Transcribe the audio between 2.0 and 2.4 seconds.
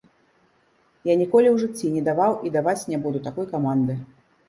даваў